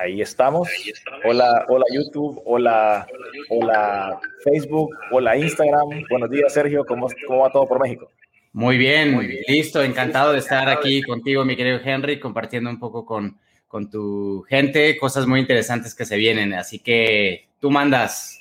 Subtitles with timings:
[0.00, 0.66] Ahí estamos.
[1.26, 3.06] Hola, hola YouTube, hola,
[3.50, 6.04] hola Facebook, hola Instagram.
[6.08, 6.86] Buenos días, Sergio.
[6.86, 8.10] ¿Cómo, cómo va todo por México?
[8.54, 9.82] Muy bien, muy bien, listo.
[9.82, 14.96] Encantado de estar aquí contigo, mi querido Henry, compartiendo un poco con, con tu gente,
[14.96, 16.54] cosas muy interesantes que se vienen.
[16.54, 18.40] Así que tú mandas.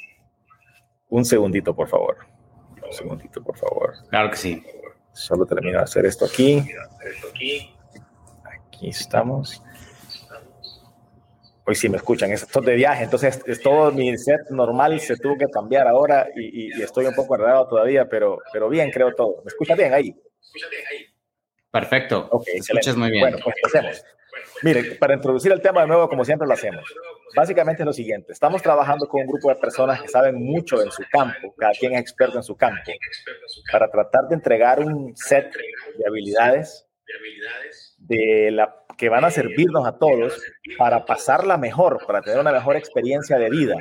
[1.10, 2.20] Un segundito, por favor.
[2.88, 3.96] Un segundito, por favor.
[4.10, 4.64] Claro que sí.
[5.12, 6.64] Solo termino de hacer esto aquí.
[8.46, 9.62] Aquí estamos
[11.70, 15.38] hoy sí me escuchan, esto de viaje, entonces es todo mi set normal se tuvo
[15.38, 19.44] que cambiar ahora y, estoy un poco enredado todavía, pero, pero bien, creo todo.
[19.44, 20.16] ¿Me escucha bien ahí?
[21.70, 22.27] Perfecto.
[22.31, 23.21] Ok, escuchas muy bien.
[23.21, 24.03] Bueno, pues hacemos.
[24.63, 26.84] Mire, para introducir el tema de nuevo, como siempre lo hacemos,
[27.35, 28.33] básicamente es lo siguiente.
[28.33, 31.94] Estamos trabajando con un grupo de personas que saben mucho en su campo, cada quien
[31.94, 32.91] es experto en su campo,
[33.72, 35.53] para tratar de entregar un set
[35.97, 36.88] de habilidades
[37.99, 40.39] de la que van a servirnos a todos
[40.77, 43.77] para pasarla mejor, para tener una mejor experiencia de vida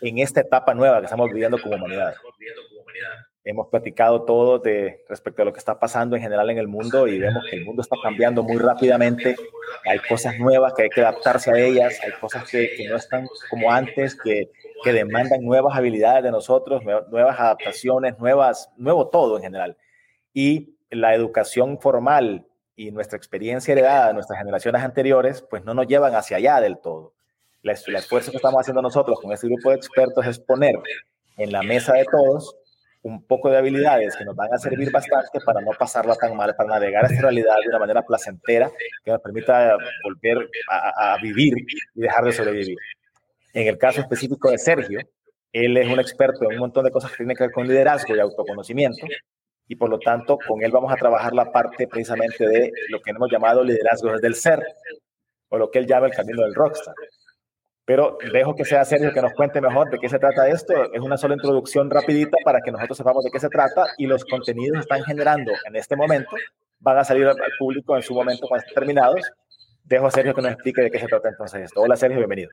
[0.00, 2.14] en esta etapa nueva que estamos viviendo como humanidad.
[3.44, 7.06] Hemos platicado todo de respecto a lo que está pasando en general en el mundo
[7.06, 9.36] y vemos que el mundo está cambiando muy rápidamente.
[9.84, 13.28] Hay cosas nuevas que hay que adaptarse a ellas, hay cosas que, que no están
[13.48, 14.50] como antes, que,
[14.82, 19.76] que demandan nuevas habilidades de nosotros, nuevas adaptaciones, nuevas, nuevo todo en general.
[20.34, 22.49] Y la educación formal
[22.80, 26.78] y nuestra experiencia heredada de nuestras generaciones anteriores, pues no nos llevan hacia allá del
[26.78, 27.12] todo.
[27.62, 30.76] El, esfuerzo que estamos haciendo nosotros con este grupo de expertos es poner
[31.36, 32.56] en la mesa de todos
[33.02, 36.56] un poco de habilidades que nos van a servir bastante para no pasarla tan mal,
[36.56, 38.70] para navegar esta realidad de una manera placentera
[39.04, 41.52] que nos permita volver a, a vivir
[41.94, 42.78] y dejar de sobrevivir.
[43.52, 45.00] En el caso específico de Sergio,
[45.52, 48.16] él es un experto en un montón de cosas que tienen que ver con liderazgo
[48.16, 49.06] y autoconocimiento,
[49.70, 53.12] y por lo tanto con él vamos a trabajar la parte precisamente de lo que
[53.12, 54.66] hemos llamado liderazgo desde el ser,
[55.48, 56.92] o lo que él llama el camino del rockstar.
[57.84, 60.92] Pero dejo que sea Sergio que nos cuente mejor de qué se trata esto.
[60.92, 64.24] Es una sola introducción rapidita para que nosotros sepamos de qué se trata y los
[64.24, 66.34] contenidos que están generando en este momento
[66.80, 69.20] van a salir al público en su momento cuando estén terminados.
[69.84, 71.80] Dejo a Sergio que nos explique de qué se trata entonces esto.
[71.80, 72.50] Hola Sergio, bienvenido.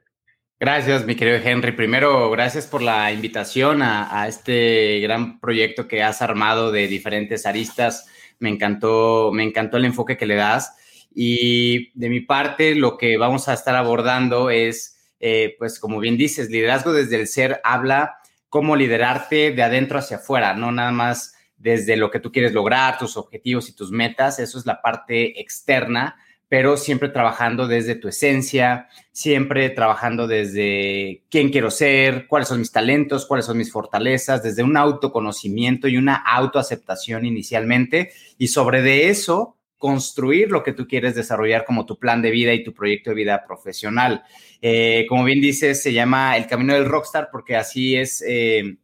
[0.59, 1.71] Gracias, mi querido Henry.
[1.73, 8.07] Primero, gracias por la invitación a, este gran proyecto que has armado de diferentes aristas.
[8.39, 10.75] Me encantó, me encantó el enfoque que le das.
[11.13, 16.17] Y de mi parte, lo que vamos a estar abordando es, eh, pues como bien
[16.17, 18.17] dices, liderazgo desde el ser habla
[18.49, 22.97] cómo liderarte de adentro hacia afuera, no nada más desde lo que tú quieres lograr,
[22.97, 24.39] tus objetivos y tus metas.
[24.39, 26.15] Eso es la parte externa
[26.49, 32.71] pero siempre trabajando desde tu esencia, siempre trabajando desde quién quiero ser, cuáles son mis
[32.71, 39.09] talentos, cuáles son mis fortalezas, desde un autoconocimiento y una autoaceptación inicialmente, y sobre de
[39.09, 43.11] eso construir lo que tú quieres desarrollar como tu plan de vida y tu proyecto
[43.11, 44.23] de vida profesional.
[44.61, 48.77] Eh, como bien dices, se llama El Camino del Rockstar porque así es, eh,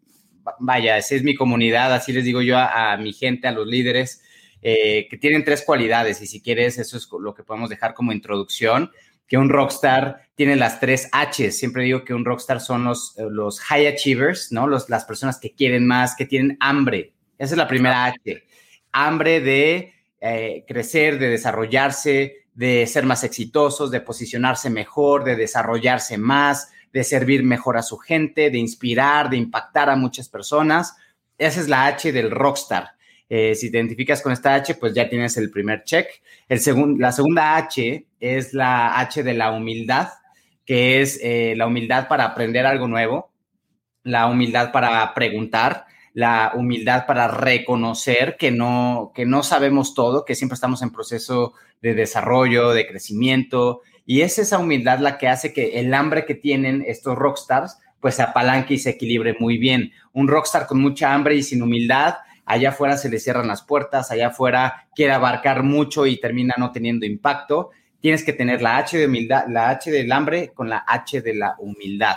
[0.60, 4.22] vaya, así es mi comunidad, así les digo yo a mi gente, a los líderes
[4.64, 8.14] eh, que tienen tres cualidades y si quieres, eso es lo que podemos dejar como
[8.14, 8.92] introducción,
[9.28, 11.52] que un rockstar tiene las tres H.
[11.52, 14.68] Siempre digo que un rockstar son los, eh, los high achievers, ¿no?
[14.68, 17.14] Los, las personas que quieren más, que tienen hambre.
[17.38, 18.44] Esa es la primera H.
[18.94, 26.18] Hambre de eh, crecer, de desarrollarse, de ser más exitosos, de posicionarse mejor, de desarrollarse
[26.18, 30.96] más, de servir mejor a su gente, de inspirar, de impactar a muchas personas.
[31.38, 32.92] Esa es la H del rockstar.
[33.36, 36.06] Eh, si identificas con esta H, pues ya tienes el primer check.
[36.48, 36.60] El
[37.00, 40.10] la segunda H es la H de la humildad,
[40.64, 43.32] que es eh, la humildad para aprender algo nuevo,
[44.04, 50.36] la humildad para preguntar, la humildad para reconocer que no, que no sabemos todo, que
[50.36, 55.54] siempre estamos en proceso de desarrollo, de crecimiento, y es esa humildad la que hace
[55.54, 59.92] que el hambre que tienen estos rockstars pues se apalanque y se equilibre muy bien.
[60.12, 64.12] Un rockstar con mucha hambre y sin humildad allá afuera se le cierran las puertas,
[64.12, 67.72] allá afuera quiere abarcar mucho y termina no teniendo impacto.
[68.00, 71.36] Tienes que tener la H de humildad, la H del hambre con la H de
[71.36, 72.16] la humildad.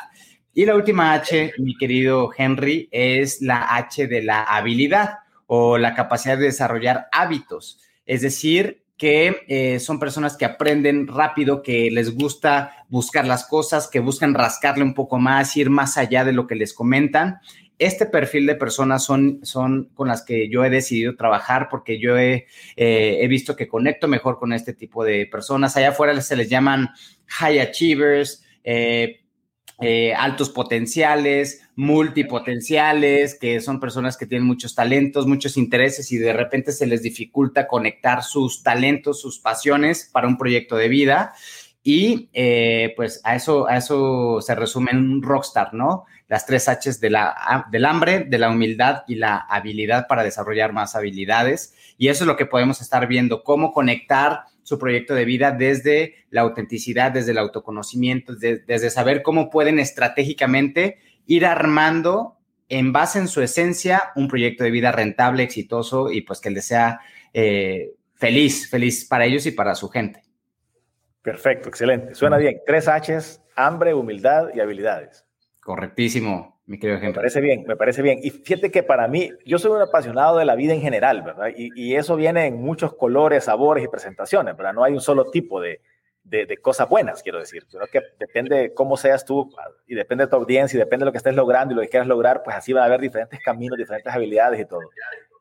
[0.53, 5.95] Y la última H, mi querido Henry, es la H de la habilidad o la
[5.95, 7.81] capacidad de desarrollar hábitos.
[8.07, 13.89] Es decir, que eh, son personas que aprenden rápido, que les gusta buscar las cosas,
[13.89, 17.41] que buscan rascarle un poco más, ir más allá de lo que les comentan
[17.79, 22.19] este perfil de personas son, son con las que yo he decidido trabajar porque yo
[22.19, 22.47] he,
[22.77, 25.77] eh, he, visto que conecto mejor con este tipo de personas.
[25.77, 26.89] Allá afuera se les llaman
[27.27, 29.21] high achievers, eh,
[29.83, 36.33] eh, altos potenciales, multipotenciales, que son personas que tienen muchos talentos, muchos intereses y de
[36.33, 41.35] repente se les dificulta conectar sus talentos, sus pasiones para un proyecto de vida.
[41.89, 46.05] Y eh, pues a eso, a eso se resume un rockstar, ¿no?
[46.27, 50.73] Las tres Hs de la, del hambre, de la humildad y la habilidad para desarrollar
[50.73, 51.77] más habilidades.
[51.97, 56.17] Y eso es lo que podemos estar viendo, cómo conectar su proyecto de vida desde
[56.31, 60.99] la autenticidad, desde el autoconocimiento, desde saber cómo pueden estratégicamente
[61.29, 62.37] ir armando
[62.69, 66.67] en base en su esencia un proyecto de vida rentable, exitoso y pues que les
[66.67, 66.99] sea
[67.33, 70.26] eh, feliz, feliz para ellos y para su gente.
[71.27, 72.15] Perfecto, excelente.
[72.15, 72.63] Suena bien.
[72.65, 75.27] Tres Hs, hambre, humildad y habilidades.
[75.61, 77.21] Correctísimo, mi querido ejemplo.
[77.21, 78.21] Me parece bien, me parece bien.
[78.23, 81.49] Y fíjate que para mí, yo soy un apasionado de la vida en general, ¿verdad?
[81.57, 84.73] Y, eso viene en muchos colores, sabores y presentaciones, ¿verdad?
[84.73, 85.81] No hay un solo tipo de,
[86.23, 87.67] de, cosas buenas, quiero decir.
[87.69, 89.53] Creo que depende cómo seas tú
[89.89, 91.89] y depende de tu audiencia y depende de lo que estés logrando y lo que
[91.89, 94.83] quieras lograr, pues así van a haber diferentes caminos, diferentes habilidades y todo.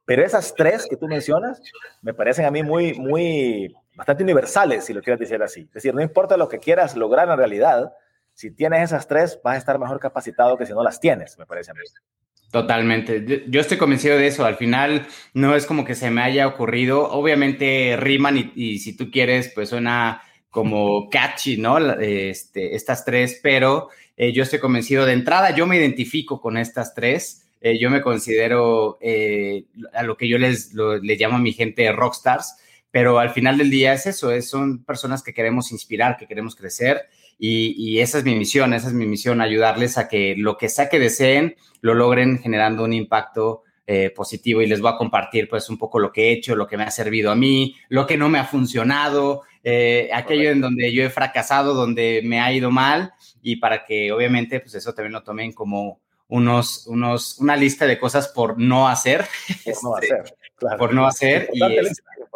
[0.03, 1.61] Pero esas tres que tú mencionas
[2.01, 5.61] me parecen a mí muy, muy bastante universales, si lo quieres decir así.
[5.61, 7.93] Es decir, no importa lo que quieras lograr en realidad,
[8.33, 11.45] si tienes esas tres, vas a estar mejor capacitado que si no las tienes, me
[11.45, 11.79] parece a mí.
[12.51, 13.45] Totalmente.
[13.47, 14.45] Yo estoy convencido de eso.
[14.45, 17.09] Al final no es como que se me haya ocurrido.
[17.11, 21.77] Obviamente riman y, si tú quieres, pues suena como catchy, ¿no?
[21.99, 25.51] Este, estas tres, pero eh, yo estoy convencido de entrada.
[25.51, 27.45] Yo me identifico con estas tres.
[27.61, 31.91] Eh, yo me considero eh, a lo que yo les, les llamo a mi gente
[31.91, 32.57] rockstars
[32.95, 36.55] pero al final del día es eso, es, son personas que queremos inspirar, que queremos
[36.55, 40.69] crecer y, esa es mi misión, esa es mi misión, ayudarles a que lo que
[40.69, 45.49] sea que deseen lo logren generando un impacto eh, positivo y les voy a compartir
[45.49, 48.07] pues un poco lo que he hecho, lo que me ha servido a mí, lo
[48.07, 52.53] que no me ha funcionado, eh, aquello en donde yo he fracasado, donde me ha
[52.53, 55.99] ido mal y para que obviamente pues eso también lo tomen como
[56.29, 59.25] unos, unos, una lista de cosas por no hacer.
[59.65, 60.77] Por no hacer, claro.
[60.77, 61.49] Por no hacer.
[61.53, 61.59] Y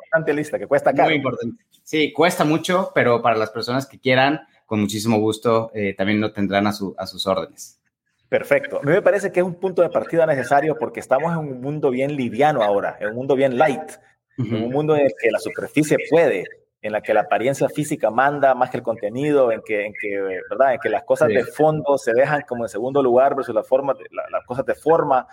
[0.10, 1.10] importante lista, que cuesta caro.
[1.10, 1.64] Muy importante.
[1.84, 6.32] Sí, cuesta mucho, pero para las personas que quieran, con muchísimo gusto, eh, también lo
[6.32, 7.80] tendrán a, su, a sus órdenes.
[8.28, 8.78] Perfecto.
[8.78, 11.62] A mí me parece que es un punto de partida necesario porque estamos en un
[11.62, 13.92] mundo bien liviano ahora, en un mundo bien light,
[14.38, 16.46] en un mundo en el que la superficie puede,
[16.82, 20.40] en la que la apariencia física manda más que el contenido, en que, en que,
[20.50, 20.76] ¿verdad?
[20.76, 23.96] En que las cosas de fondo se dejan como en segundo lugar versus la forma,
[24.32, 25.28] las cosas de forma.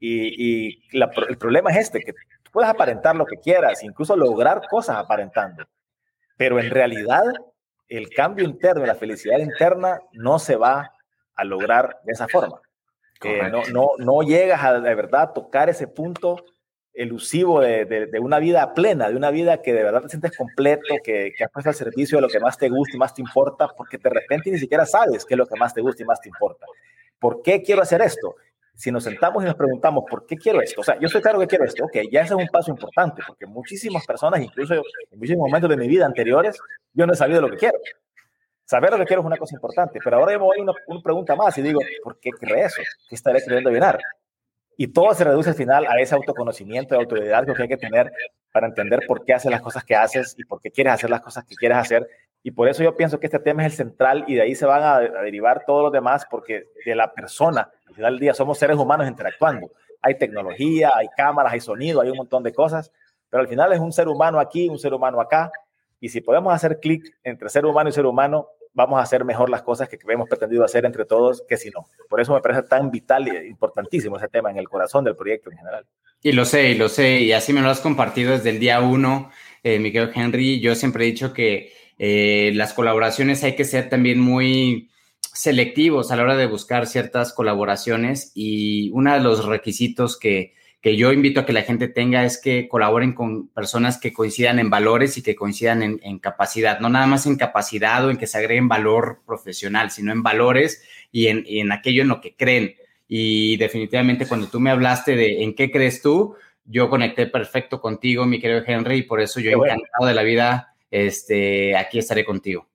[0.00, 2.14] Y, y el problema es este, que
[2.52, 5.64] puedes aparentar lo que quieras, incluso lograr cosas aparentando,
[6.36, 7.24] pero en realidad
[7.88, 10.92] el cambio interno, la felicidad interna no se va
[11.34, 12.60] a lograr de esa forma.
[13.24, 16.44] Eh, no, no, no llegas a de verdad tocar ese punto
[16.92, 20.94] elusivo de, de, una vida plena, de una vida que de verdad te sientes completo,
[21.02, 23.22] que, que has puesto al servicio de lo que más te gusta y más te
[23.22, 26.06] importa, porque de repente ni siquiera sabes qué es lo que más te gusta y
[26.06, 26.66] más te importa.
[27.20, 28.34] ¿Por qué quiero hacer esto?
[28.78, 30.82] Si nos sentamos y nos preguntamos, ¿por qué quiero esto?
[30.82, 33.22] O sea, yo estoy claro que quiero esto, ok, ya ese es un paso importante,
[33.26, 34.82] porque muchísimas personas, incluso en
[35.18, 36.56] muchísimos momentos de mi vida anteriores,
[36.92, 37.76] yo no he sabido lo que quiero.
[38.64, 41.02] Saber lo que quiero es una cosa importante, pero ahora yo me voy una, una
[41.02, 42.80] pregunta más y digo, ¿por qué creo eso?
[43.08, 43.98] ¿Qué estaré queriendo llenar?
[44.76, 48.12] Y todo se reduce al final a ese autoconocimiento y autoridad que hay que tener
[48.52, 51.20] para entender por qué haces las cosas que haces y por qué quieres hacer las
[51.20, 52.08] cosas que quieres hacer.
[52.42, 54.64] Y por eso yo pienso que este tema es el central y de ahí se
[54.64, 58.76] van a, derivar todos los demás, porque de la persona final del día somos seres
[58.76, 59.72] humanos interactuando.
[60.00, 62.92] Hay tecnología, hay cámaras, hay sonido, hay un montón de cosas,
[63.28, 65.50] pero al final es un ser humano aquí, un ser humano acá,
[66.00, 69.50] y si podemos hacer clic entre ser humano y ser humano, vamos a hacer mejor
[69.50, 71.86] las cosas que hemos pretendido hacer entre todos que si no.
[72.08, 75.50] Por eso me parece tan vital e importantísimo ese tema en el corazón del proyecto
[75.50, 75.84] en general.
[76.22, 78.80] Y lo sé, y lo sé, y así me lo has compartido desde el día
[78.80, 79.32] uno,
[79.64, 80.60] eh, Miguel Henry.
[80.60, 84.88] Yo siempre he dicho que eh, las colaboraciones hay que ser también muy
[85.38, 91.12] selectivos a la hora de buscar ciertas colaboraciones y uno de los requisitos que, yo
[91.12, 95.18] invito a que la gente tenga es que colaboren con personas que coincidan en valores
[95.18, 98.68] y que coincidan en, capacidad, no nada más en capacidad o en que se agreguen
[98.68, 102.74] valor profesional, sino en valores y en, aquello en lo que creen.
[103.06, 108.24] Y definitivamente cuando tú me hablaste de en qué crees tú, yo conecté perfecto contigo,
[108.24, 112.66] mi querido Henry, y por eso yo encantado de la vida, este, aquí estaré contigo.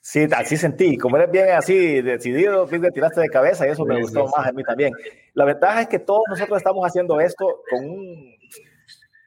[0.00, 0.98] Sí, así sentí.
[0.98, 4.52] Como eres bien así decidido, te tiraste de cabeza y eso me gustó más a
[4.52, 4.92] mí también.
[5.32, 8.36] La ventaja es que todos nosotros estamos haciendo esto con un,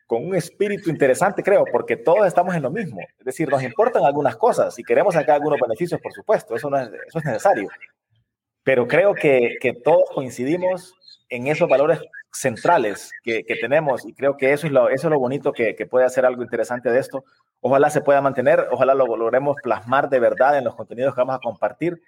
[0.05, 3.01] con un espíritu interesante, creo, porque todos estamos en lo mismo.
[3.17, 6.77] Es decir, nos importan algunas cosas y queremos sacar algunos beneficios, por supuesto, eso, no
[6.77, 7.67] es, eso es necesario.
[8.61, 10.93] Pero creo que, que todos coincidimos
[11.29, 11.99] en esos valores
[12.39, 15.75] centrales que, que, tenemos y creo que eso es lo, eso es lo bonito que,
[15.75, 17.23] que puede hacer algo interesante de esto
[17.61, 21.35] Ojalá se pueda mantener, ojalá lo logremos plasmar de verdad en los contenidos que vamos
[21.35, 22.01] a compartir.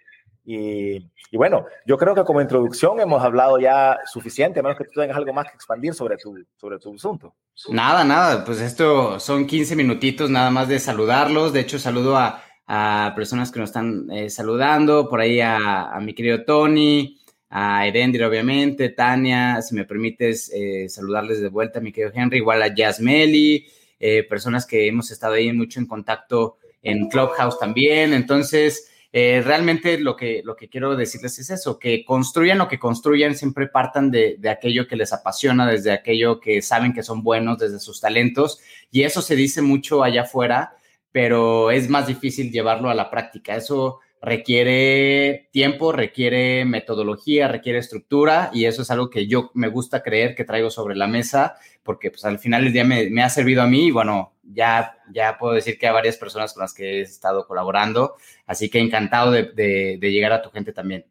[0.46, 5.00] Y, bueno, yo creo que como introducción hemos hablado ya suficiente, a menos que tú
[5.00, 7.36] tengas algo más que expandir sobre tu, sobre tu asunto.
[7.70, 11.54] Nada, nada, pues esto son 15 minutitos nada más de saludarlos.
[11.54, 16.16] De hecho, saludo a, a personas que nos están eh, saludando, por ahí a, mi
[16.16, 22.12] querido Tony, a Erendir, obviamente, Tania, si me permites eh, saludarles de vuelta, mi querido
[22.14, 23.66] Henry, igual a Jasmeli,
[24.00, 28.14] eh, personas que hemos estado ahí mucho en contacto en Clubhouse también.
[28.14, 32.78] Entonces, eh, realmente lo que, lo que quiero decirles es eso, que construyan lo que
[32.78, 37.24] construyan, siempre partan de, de, aquello que les apasiona, desde aquello que saben que son
[37.24, 38.60] buenos, desde sus talentos,
[38.92, 40.76] y eso se dice mucho allá afuera,
[41.12, 43.56] pero es más difícil llevarlo a la práctica.
[43.56, 50.04] Eso requiere tiempo, requiere metodología, requiere estructura y eso es algo que yo me gusta
[50.04, 53.62] creer que traigo sobre la mesa porque pues al final del día me, ha servido
[53.62, 57.00] a mí y bueno, ya, ya puedo decir que hay varias personas con las que
[57.00, 61.06] he estado colaborando, así que encantado de, de llegar a tu gente también.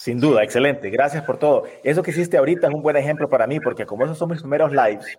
[0.00, 0.88] Sin duda, excelente.
[0.88, 1.64] Gracias por todo.
[1.84, 4.40] Eso que hiciste ahorita es un buen ejemplo para mí porque como esos son mis
[4.40, 5.18] primeros lives,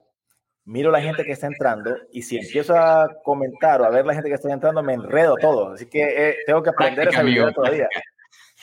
[0.65, 4.13] miro la gente que está entrando y si empiezo a comentar o a ver la
[4.13, 5.73] gente que está entrando, me enredo todo.
[5.73, 7.87] Así que eh, tengo que aprender esa habilidad todavía.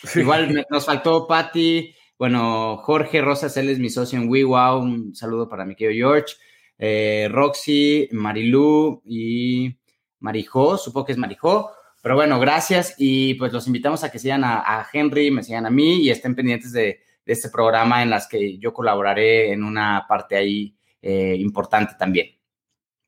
[0.15, 5.49] Igual nos faltó Patti, bueno, Jorge Rosas, él es mi socio en WeWow, un saludo
[5.49, 6.35] para mi querido George,
[6.79, 9.77] eh, Roxy, Marilú y
[10.21, 11.73] Marijó, supongo que es Marijó.
[12.01, 12.95] Pero bueno, gracias.
[12.97, 16.37] Y pues los invitamos a que sigan a, Henry, me sigan a mí y estén
[16.37, 21.35] pendientes de, de este programa en las que yo colaboraré en una parte ahí eh,
[21.39, 22.29] importante también.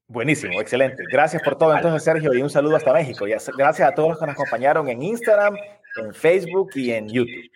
[0.07, 1.05] Buenísimo, excelente.
[1.11, 3.27] Gracias por todo entonces, Sergio, y un saludo hasta México.
[3.29, 5.57] Y gracias a todos los que nos acompañaron en Instagram,
[5.97, 7.51] en Facebook y en YouTube.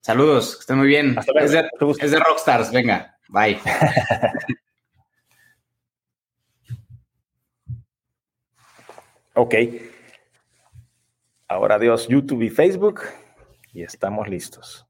[0.00, 1.16] Saludos, que estén muy bien.
[1.34, 1.68] Es de,
[2.00, 3.60] es de Rockstars, venga, bye.
[9.34, 9.54] ok.
[11.46, 13.02] Ahora adiós YouTube y Facebook
[13.72, 14.86] y estamos listos.